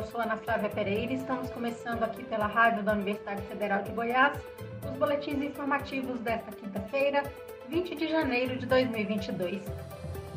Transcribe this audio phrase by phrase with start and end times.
[0.00, 3.92] eu sou Ana Flávia Pereira e estamos começando aqui pela Rádio da Universidade Federal de
[3.92, 4.32] Goiás
[4.82, 7.22] os boletins informativos desta quinta-feira,
[7.68, 9.62] 20 de janeiro de 2022.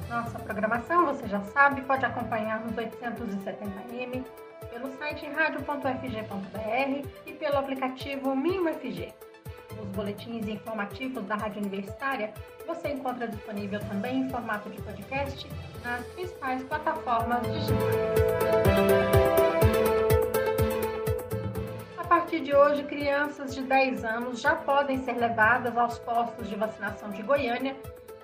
[0.09, 4.25] Nossa programação, você já sabe, pode acompanhar nos 870m,
[4.69, 9.13] pelo site radio.fg.br e pelo aplicativo MinUFG.
[9.81, 12.33] Os boletins informativos da Rádio Universitária
[12.67, 15.49] você encontra disponível também em formato de podcast
[15.85, 19.22] nas principais plataformas digitais.
[22.33, 27.11] Partir de hoje, crianças de 10 anos já podem ser levadas aos postos de vacinação
[27.11, 27.75] de Goiânia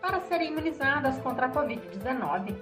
[0.02, 2.56] para serem imunizadas contra a Covid-19.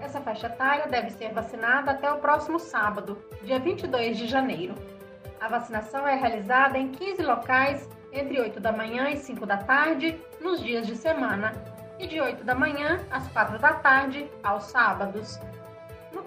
[0.00, 4.74] Essa faixa etária deve ser vacinada até o próximo sábado, dia 22 de janeiro.
[5.42, 10.18] A vacinação é realizada em 15 locais entre 8 da manhã e 5 da tarde
[10.40, 11.52] nos dias de semana
[11.98, 15.38] e de 8 da manhã às 4 da tarde aos sábados.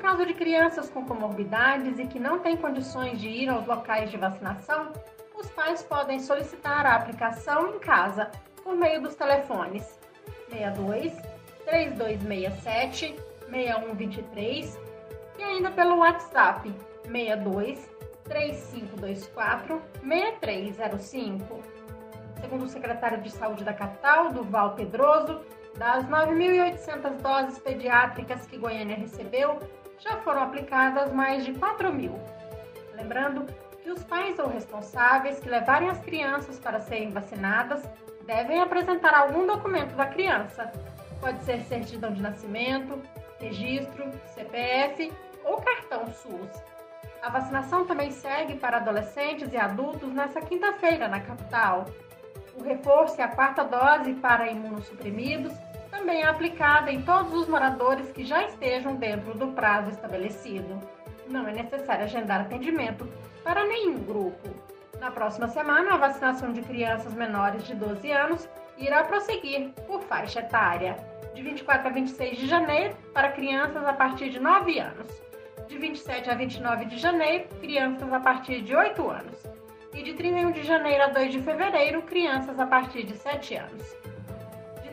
[0.08, 4.16] Caso de crianças com comorbidades e que não têm condições de ir aos locais de
[4.16, 4.94] vacinação,
[5.38, 8.32] os pais podem solicitar a aplicação em casa
[8.64, 10.00] por meio dos telefones
[10.48, 11.14] 62
[11.66, 13.16] 3267
[13.50, 14.80] 6123
[15.40, 16.74] e ainda pelo WhatsApp
[17.04, 17.90] 62
[18.24, 21.78] 3524 6305
[22.40, 25.42] segundo o secretário de Saúde da capital, Duval Pedroso,
[25.78, 29.60] das 9.800 doses pediátricas que Goiânia recebeu,
[30.00, 32.20] já foram aplicadas mais de 4 mil.
[32.96, 33.46] Lembrando
[33.82, 37.84] que os pais ou responsáveis que levarem as crianças para serem vacinadas
[38.26, 40.72] devem apresentar algum documento da criança.
[41.22, 43.02] Pode ser certidão de nascimento,
[43.40, 45.12] registro, CPF
[45.44, 46.64] ou cartão SUS.
[47.22, 51.86] A vacinação também segue para adolescentes e adultos nesta quinta-feira na capital.
[52.56, 55.54] O reforço e a quarta dose para imunossuprimidos
[55.98, 60.80] também é aplicada em todos os moradores que já estejam dentro do prazo estabelecido.
[61.28, 63.08] Não é necessário agendar atendimento
[63.44, 64.48] para nenhum grupo.
[65.00, 70.40] Na próxima semana, a vacinação de crianças menores de 12 anos irá prosseguir por faixa
[70.40, 70.98] etária,
[71.34, 75.08] de 24 a 26 de janeiro para crianças a partir de 9 anos,
[75.68, 79.44] de 27 a 29 de janeiro, crianças a partir de 8 anos
[79.94, 83.96] e de 31 de janeiro a 2 de fevereiro, crianças a partir de 7 anos.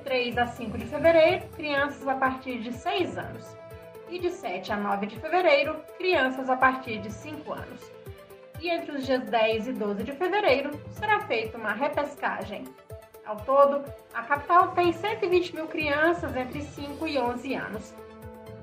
[0.04, 3.56] De 3 a 5 de fevereiro, crianças a partir de 6 anos.
[4.10, 7.90] E de 7 a 9 de fevereiro, crianças a partir de 5 anos.
[8.60, 12.64] E entre os dias 10 e 12 de fevereiro, será feita uma repescagem.
[13.24, 13.82] Ao todo,
[14.12, 17.94] a capital tem 120 mil crianças entre 5 e 11 anos.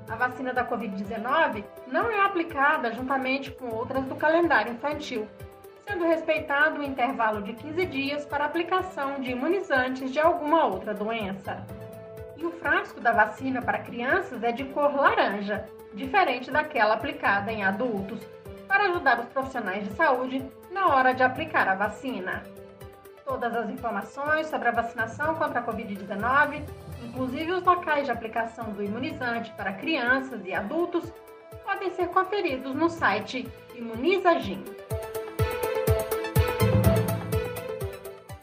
[0.10, 5.28] A vacina da Covid-19 não é aplicada juntamente com outras do calendário infantil,
[5.92, 11.66] sendo respeitado o intervalo de 15 dias para aplicação de imunizantes de alguma outra doença.
[12.38, 17.64] E o frasco da vacina para crianças é de cor laranja, diferente daquela aplicada em
[17.64, 18.22] adultos,
[18.70, 22.42] para ajudar os profissionais de saúde na hora de aplicar a vacina.
[23.26, 26.64] Todas as informações sobre a vacinação contra a Covid-19,
[27.04, 31.12] inclusive os locais de aplicação do imunizante para crianças e adultos,
[31.66, 34.64] podem ser conferidos no site Imunizagin.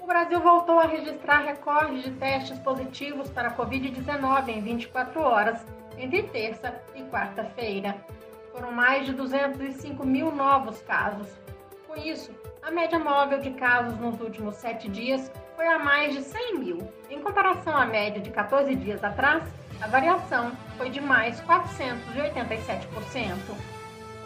[0.08, 5.62] Brasil voltou a registrar recordes de testes positivos para a Covid-19 em 24 horas,
[5.98, 7.94] entre terça e quarta-feira.
[8.50, 11.28] Foram mais de 205 mil novos casos.
[11.86, 16.22] Com isso, a média móvel de casos nos últimos sete dias foi a mais de
[16.22, 16.90] 100 mil.
[17.10, 19.44] Em comparação à média de 14 dias atrás,
[19.82, 23.36] a variação foi de mais 487%.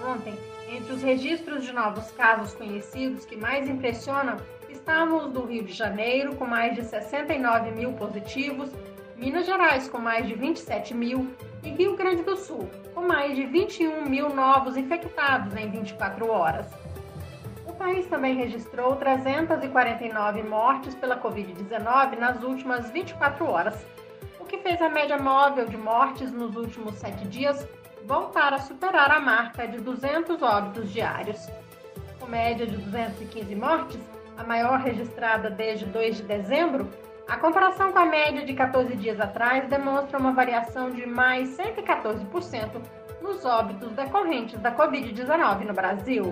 [0.07, 0.39] Ontem,
[0.69, 4.37] entre os registros de novos casos conhecidos que mais impressionam
[4.73, 8.71] Estamos do Rio de Janeiro, com mais de 69 mil positivos,
[9.17, 11.31] Minas Gerais, com mais de 27 mil,
[11.63, 16.67] e Rio Grande do Sul, com mais de 21 mil novos infectados em 24 horas.
[17.67, 23.87] O país também registrou 349 mortes pela Covid-19 nas últimas 24 horas,
[24.41, 27.69] o que fez a média móvel de mortes nos últimos sete dias
[28.07, 31.47] voltar a superar a marca de 200 óbitos diários.
[32.19, 34.01] Com média de 215 mortes,
[34.43, 36.91] a maior registrada desde 2 de dezembro,
[37.29, 42.83] a comparação com a média de 14 dias atrás demonstra uma variação de mais 114%
[43.23, 46.25] nos óbitos decorrentes da Covid-19 no Brasil.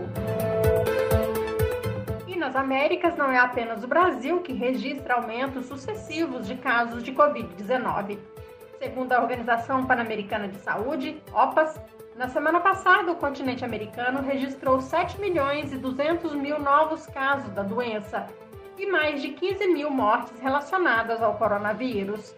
[2.26, 7.12] E nas Américas, não é apenas o Brasil que registra aumentos sucessivos de casos de
[7.12, 8.18] Covid-19.
[8.80, 11.80] Segundo a Organização Pan-Americana de Saúde, OPAS,
[12.20, 17.62] na semana passada, o continente americano registrou 7 milhões e 200 mil novos casos da
[17.62, 18.26] doença
[18.76, 22.36] e mais de 15 mil mortes relacionadas ao coronavírus.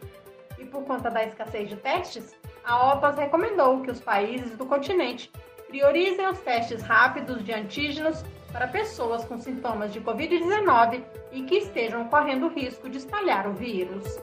[0.57, 2.33] E por conta da escassez de testes,
[2.65, 5.33] a OPAS recomendou que os países do continente
[5.67, 11.03] priorizem os testes rápidos de antígenos para pessoas com sintomas de Covid-19
[11.33, 14.21] e que estejam correndo risco de espalhar o vírus.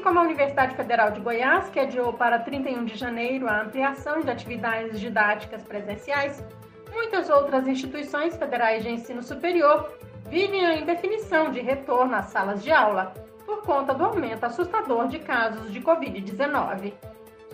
[0.00, 4.22] Assim como a Universidade Federal de Goiás, que adiou para 31 de janeiro a ampliação
[4.22, 6.42] de atividades didáticas presenciais,
[6.90, 9.92] muitas outras instituições federais de ensino superior
[10.26, 13.12] vivem a indefinição de retorno às salas de aula
[13.44, 16.94] por conta do aumento assustador de casos de Covid-19.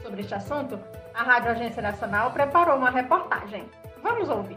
[0.00, 0.78] Sobre este assunto,
[1.14, 3.68] a Rádio Agência Nacional preparou uma reportagem.
[4.04, 4.56] Vamos ouvir.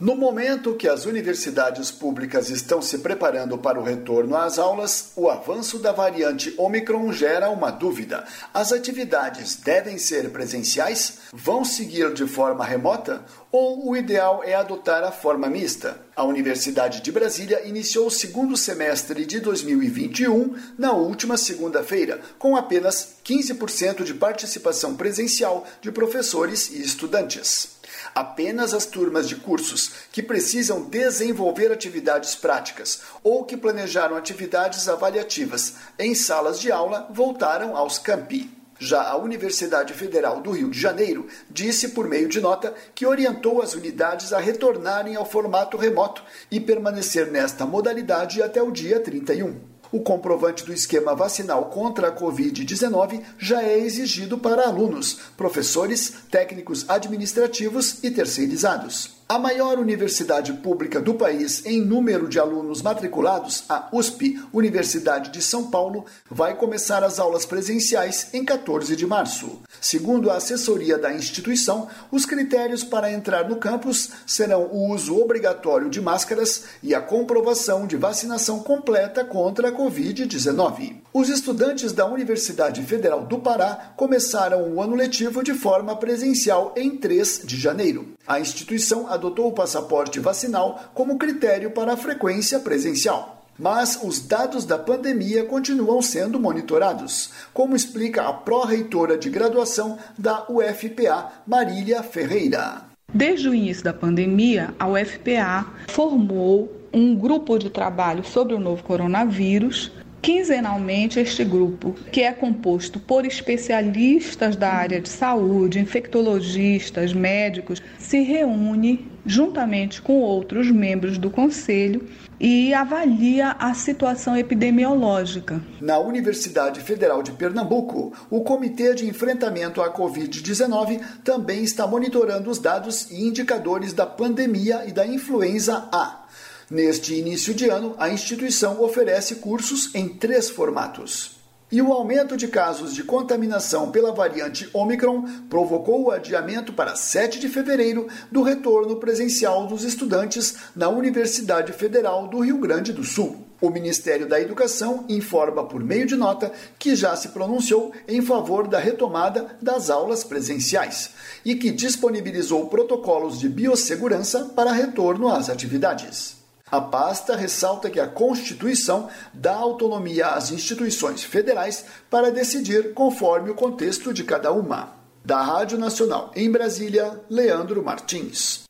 [0.00, 5.28] No momento que as universidades públicas estão se preparando para o retorno às aulas, o
[5.28, 8.24] avanço da variante Omicron gera uma dúvida.
[8.54, 11.18] As atividades devem ser presenciais?
[11.34, 13.22] Vão seguir de forma remota?
[13.52, 16.00] Ou o ideal é adotar a forma mista?
[16.16, 23.16] A Universidade de Brasília iniciou o segundo semestre de 2021 na última segunda-feira, com apenas
[23.22, 27.79] 15% de participação presencial de professores e estudantes.
[28.14, 35.74] Apenas as turmas de cursos que precisam desenvolver atividades práticas ou que planejaram atividades avaliativas
[35.98, 38.50] em salas de aula voltaram aos campi.
[38.82, 43.60] Já a Universidade Federal do Rio de Janeiro disse por meio de nota que orientou
[43.60, 49.69] as unidades a retornarem ao formato remoto e permanecer nesta modalidade até o dia 31.
[49.92, 56.88] O comprovante do esquema vacinal contra a Covid-19 já é exigido para alunos, professores, técnicos
[56.88, 59.19] administrativos e terceirizados.
[59.30, 65.40] A maior universidade pública do país em número de alunos matriculados, a USP, Universidade de
[65.40, 69.60] São Paulo, vai começar as aulas presenciais em 14 de março.
[69.80, 75.88] Segundo a assessoria da instituição, os critérios para entrar no campus serão o uso obrigatório
[75.88, 81.02] de máscaras e a comprovação de vacinação completa contra a Covid-19.
[81.14, 86.96] Os estudantes da Universidade Federal do Pará começaram o ano letivo de forma presencial em
[86.96, 88.08] 3 de janeiro.
[88.26, 93.44] A instituição adotou o passaporte vacinal como critério para a frequência presencial.
[93.58, 100.46] Mas os dados da pandemia continuam sendo monitorados, como explica a pró-reitora de graduação da
[100.48, 102.82] UFPA, Marília Ferreira.
[103.12, 108.82] Desde o início da pandemia, a UFPA formou um grupo de trabalho sobre o novo
[108.82, 117.82] coronavírus Quinzenalmente, este grupo, que é composto por especialistas da área de saúde, infectologistas, médicos,
[117.98, 122.06] se reúne juntamente com outros membros do conselho
[122.38, 125.60] e avalia a situação epidemiológica.
[125.80, 132.58] Na Universidade Federal de Pernambuco, o Comitê de Enfrentamento à Covid-19 também está monitorando os
[132.58, 136.24] dados e indicadores da pandemia e da influenza A.
[136.70, 141.32] Neste início de ano, a instituição oferece cursos em três formatos.
[141.72, 147.40] E o aumento de casos de contaminação pela variante Omicron provocou o adiamento para 7
[147.40, 153.44] de fevereiro do retorno presencial dos estudantes na Universidade Federal do Rio Grande do Sul.
[153.60, 158.68] O Ministério da Educação informa por meio de nota que já se pronunciou em favor
[158.68, 161.10] da retomada das aulas presenciais
[161.44, 166.39] e que disponibilizou protocolos de biossegurança para retorno às atividades.
[166.70, 173.56] A pasta ressalta que a Constituição dá autonomia às instituições federais para decidir conforme o
[173.56, 174.94] contexto de cada uma.
[175.24, 178.62] Da Rádio Nacional em Brasília, Leandro Martins.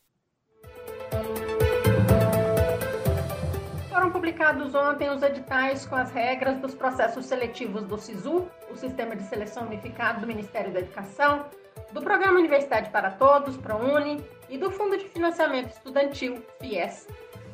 [3.91, 9.15] Foram publicados ontem os editais com as regras dos processos seletivos do SISU, o Sistema
[9.15, 11.45] de Seleção Unificado do Ministério da Educação,
[11.93, 17.07] do Programa Universidade para Todos, ProUni, e do Fundo de Financiamento Estudantil, FIES.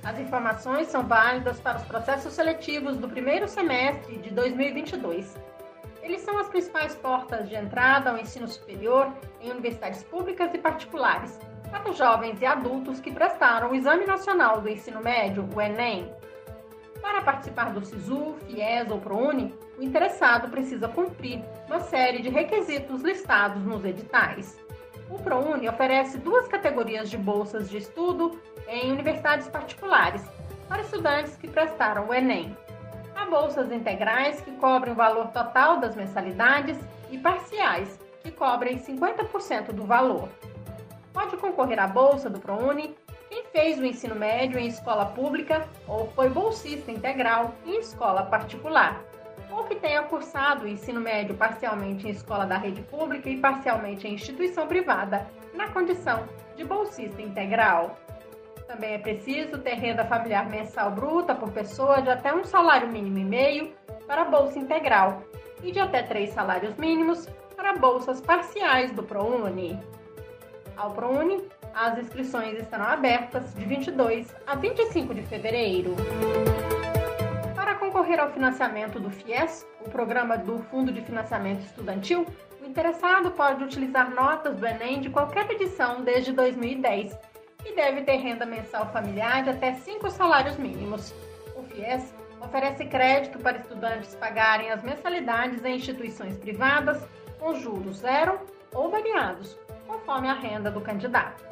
[0.05, 5.37] As informações são válidas para os processos seletivos do primeiro semestre de 2022.
[6.03, 11.39] Eles são as principais portas de entrada ao ensino superior em universidades públicas e particulares,
[11.71, 16.13] para jovens e adultos que prestaram o Exame Nacional do Ensino Médio, o Enem.
[17.03, 23.03] Para participar do SISU, FIES ou ProUni, o interessado precisa cumprir uma série de requisitos
[23.03, 24.57] listados nos editais.
[25.09, 30.23] O ProUni oferece duas categorias de bolsas de estudo em universidades particulares
[30.69, 32.57] para estudantes que prestaram o Enem.
[33.15, 36.77] Há bolsas integrais que cobrem o valor total das mensalidades
[37.11, 40.29] e parciais que cobrem 50% do valor.
[41.13, 42.97] Pode concorrer à bolsa do ProUni
[43.29, 49.03] quem fez o ensino médio em escola pública ou foi bolsista integral em escola particular,
[49.57, 54.07] ou que tenha cursado o ensino médio parcialmente em escola da rede pública e parcialmente
[54.07, 57.99] em instituição privada, na condição de bolsista integral.
[58.69, 63.19] Também é preciso ter renda familiar mensal bruta por pessoa de até um salário mínimo
[63.19, 63.73] e meio
[64.07, 65.23] para bolsa integral
[65.63, 69.81] e de até três salários mínimos para bolsas parciais do ProUni.
[70.77, 75.97] Ao ProUni, as inscrições estarão abertas de 22 a 25 de fevereiro.
[78.07, 82.25] Para concorrer ao financiamento do FIES, o programa do Fundo de Financiamento Estudantil,
[82.63, 87.19] o interessado pode utilizar notas do Enem de qualquer edição desde 2010
[87.65, 91.13] e deve ter renda mensal familiar de até 5 salários mínimos.
[91.57, 97.03] O FIES oferece crédito para estudantes pagarem as mensalidades em instituições privadas
[97.41, 98.39] com juros zero
[98.73, 101.45] ou variados, conforme a renda do candidato.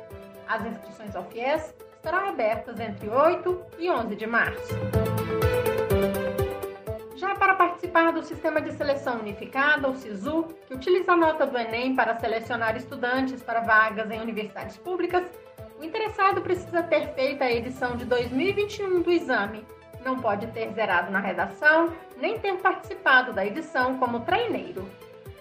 [0.46, 4.72] As inscrições ao FIES estarão abertas entre 8 e 11 de março.
[7.38, 11.94] Para participar do Sistema de Seleção Unificada, o SISU, que utiliza a nota do Enem
[11.94, 15.24] para selecionar estudantes para vagas em universidades públicas,
[15.78, 19.64] o interessado precisa ter feito a edição de 2021 do exame,
[20.04, 24.88] não pode ter zerado na redação, nem ter participado da edição como treineiro.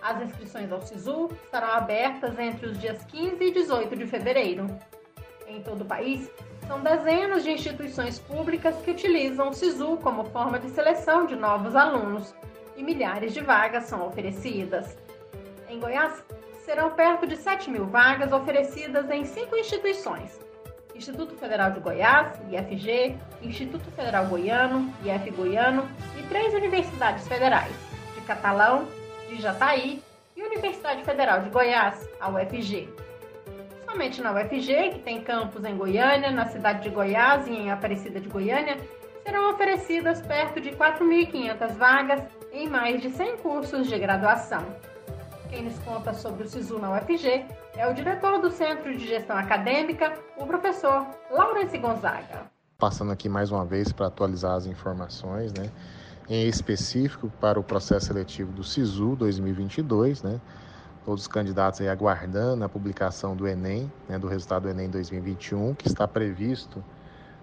[0.02, 4.68] As inscrições ao SISU estarão abertas entre os dias 15 e 18 de fevereiro.
[5.48, 6.30] Em todo o país,
[6.68, 11.76] são dezenas de instituições públicas que utilizam o SISU como forma de seleção de novos
[11.76, 12.34] alunos
[12.76, 14.98] e milhares de vagas são oferecidas.
[15.70, 16.24] Em Goiás,
[16.66, 20.40] serão perto de 7 mil vagas oferecidas em cinco instituições:
[20.96, 27.76] Instituto Federal de Goiás, IFG, Instituto Federal Goiano, IF Goiano e três universidades federais,
[28.16, 28.88] de Catalão,
[29.28, 30.02] de Jataí
[30.36, 33.03] e Universidade Federal de Goiás, a UFG.
[33.94, 38.20] Somente na UFG, que tem campus em Goiânia, na cidade de Goiás e em Aparecida
[38.20, 38.76] de Goiânia,
[39.24, 44.66] serão oferecidas perto de 4.500 vagas em mais de 100 cursos de graduação.
[45.48, 47.46] Quem nos conta sobre o SISU na UFG
[47.78, 52.52] é o diretor do Centro de Gestão Acadêmica, o professor Laurence Gonzaga.
[52.80, 55.70] Passando aqui mais uma vez para atualizar as informações, né?
[56.28, 60.42] em específico para o processo seletivo do SISU 2022, né?
[61.06, 65.74] Todos os candidatos aí aguardando a publicação do Enem, né, do resultado do Enem 2021,
[65.76, 66.84] que está previsto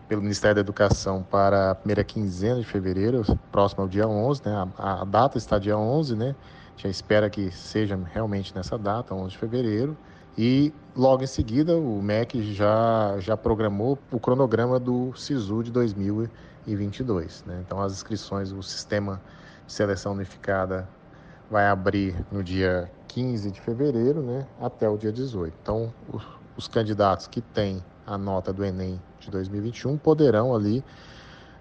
[0.09, 4.69] pelo Ministério da Educação para a primeira quinzena de fevereiro, próximo ao dia 11, né,
[4.77, 6.35] a, a data está dia 11, né,
[6.77, 9.97] a gente espera que seja realmente nessa data, 11 de fevereiro,
[10.37, 17.45] e logo em seguida o MEC já, já programou o cronograma do SISU de 2022.
[17.47, 17.63] Né?
[17.67, 19.21] Então as inscrições, o sistema
[19.67, 20.89] de seleção unificada
[21.51, 25.53] vai abrir no dia 15 de fevereiro né, até o dia 18.
[25.61, 26.23] Então, os,
[26.57, 30.85] os candidatos que têm a nota do Enem de 2021 poderão ali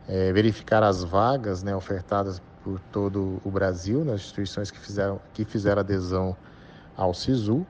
[0.08, 5.44] é, verificar as vagas né, ofertadas por todo o Brasil, nas instituições que fizeram, que
[5.46, 6.36] fizeram adesão
[6.96, 7.66] ao SISU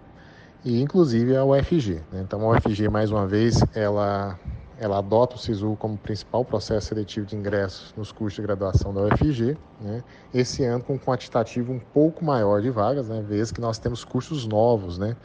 [0.65, 2.01] e inclusive a UFG.
[2.11, 2.21] Né?
[2.21, 4.37] Então, a UFG, mais uma vez, ela
[4.79, 9.01] ela adota o SISU como principal processo seletivo de ingressos nos cursos de graduação da
[9.01, 10.03] UFG, né?
[10.33, 13.21] esse ano com um quantitativo um pouco maior de vagas, né?
[13.21, 15.15] vez que nós temos cursos novos né?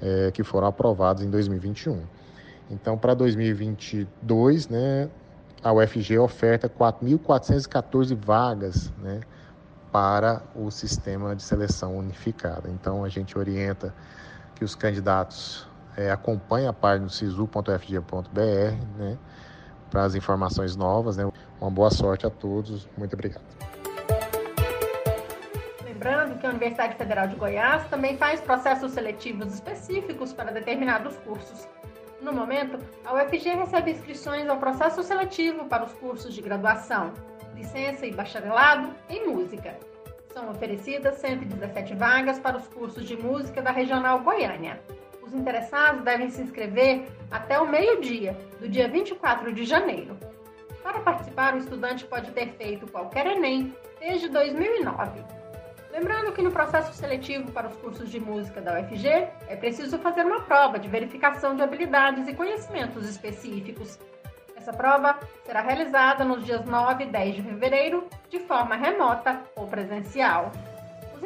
[0.00, 2.02] É, que foram aprovados em 2021.
[2.70, 5.08] Então, para 2022, né,
[5.62, 9.20] a UFG oferta 4.414 vagas né,
[9.90, 12.68] para o sistema de seleção unificada.
[12.68, 13.94] Então, a gente orienta
[14.54, 18.40] que os candidatos é, acompanhe a página do sisu.fg.br,
[18.98, 19.18] né,
[19.90, 21.16] para as informações novas.
[21.16, 21.30] Né.
[21.60, 22.88] Uma boa sorte a todos.
[22.96, 23.42] Muito obrigado.
[25.84, 31.66] Lembrando que a Universidade Federal de Goiás também faz processos seletivos específicos para determinados cursos.
[32.20, 37.12] No momento, a UFG recebe inscrições ao processo seletivo para os cursos de graduação,
[37.54, 39.76] licença e bacharelado em música.
[40.32, 44.80] São oferecidas 117 vagas para os cursos de música da Regional Goiânia.
[45.26, 50.16] Os interessados devem se inscrever até o meio-dia, do dia 24 de janeiro.
[50.82, 55.24] Para participar, o estudante pode ter feito qualquer Enem desde 2009.
[55.90, 59.08] Lembrando que no processo seletivo para os cursos de música da UFG
[59.48, 63.98] é preciso fazer uma prova de verificação de habilidades e conhecimentos específicos.
[64.56, 69.66] Essa prova será realizada nos dias 9 e 10 de fevereiro, de forma remota ou
[69.66, 70.52] presencial.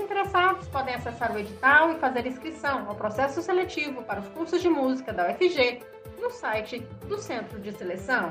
[0.00, 4.62] Os interessados podem acessar o edital e fazer inscrição ao processo seletivo para os cursos
[4.62, 5.83] de música da UFG
[6.19, 8.30] no site do Centro de Seleção.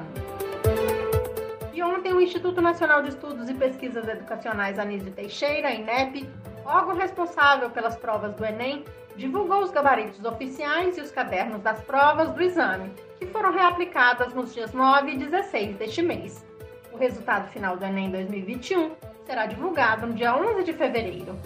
[1.71, 6.27] E ontem, o Instituto Nacional de Estudos e Pesquisas Educacionais Anísio Teixeira, INEP,
[6.65, 8.83] órgão responsável pelas provas do Enem,
[9.15, 14.55] divulgou os gabaritos oficiais e os cadernos das provas do exame, que foram reaplicadas nos
[14.55, 16.43] dias 9 e 16 deste mês.
[16.91, 21.37] O resultado final do Enem 2021 será divulgado no dia 11 de fevereiro.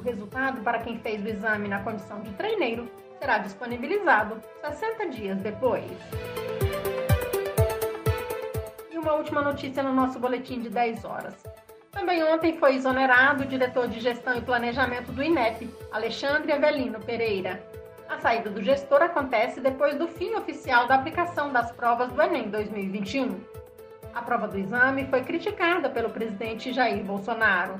[0.00, 5.38] O resultado para quem fez o exame na condição de treineiro será disponibilizado 60 dias
[5.40, 5.84] depois.
[8.90, 11.34] E uma última notícia no nosso boletim de 10 horas.
[11.92, 17.62] Também ontem foi exonerado o diretor de Gestão e Planejamento do INEP, Alexandre Avelino Pereira.
[18.08, 22.48] A saída do gestor acontece depois do fim oficial da aplicação das provas do Enem
[22.48, 23.38] 2021.
[24.14, 27.78] A prova do exame foi criticada pelo presidente Jair Bolsonaro.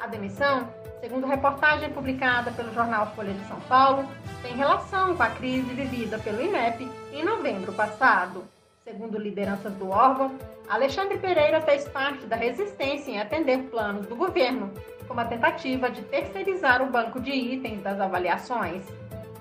[0.00, 0.66] A demissão,
[0.98, 4.08] segundo reportagem publicada pelo jornal Folha de São Paulo,
[4.40, 8.42] tem relação com a crise vivida pelo INEP em novembro passado.
[8.82, 10.38] Segundo lideranças do órgão,
[10.70, 14.72] Alexandre Pereira fez parte da resistência em atender planos do governo,
[15.06, 18.82] como a tentativa de terceirizar o banco de itens das avaliações.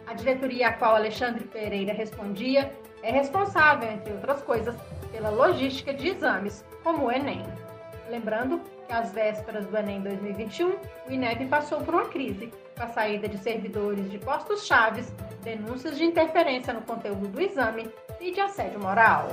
[0.06, 4.76] A diretoria a qual Alexandre Pereira respondia é responsável, entre outras coisas,
[5.10, 7.46] pela logística de exames, como o Enem.
[8.10, 10.70] Lembrando que às vésperas do Enem 2021,
[11.08, 15.14] o INEP passou por uma crise, com a saída de servidores de postos chaves,
[15.44, 17.88] denúncias de interferência no conteúdo do exame
[18.20, 19.28] e de assédio moral.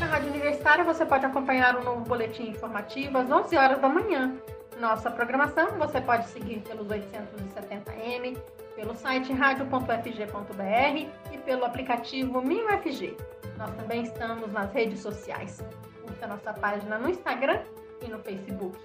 [0.00, 4.36] Na Rádio Universitária você pode acompanhar um novo boletim informativo às 11 horas da manhã.
[4.80, 8.36] Nossa programação você pode seguir pelos 870m,
[8.82, 13.16] pelo site radio.fg.br e pelo aplicativo MinUFG.
[13.56, 15.64] Nós também estamos nas redes sociais.
[16.02, 17.60] Curta nossa página no Instagram
[18.04, 18.76] e no Facebook.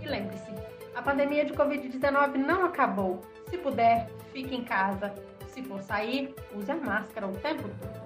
[0.00, 0.50] E lembre-se,
[0.94, 3.20] a pandemia de Covid-19 não acabou.
[3.50, 5.14] Se puder, fique em casa.
[5.48, 8.02] Se for sair, use a máscara o tempo todo.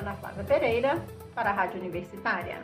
[0.00, 1.04] Ana Flávia Pereira,
[1.34, 2.62] para a Rádio Universitária.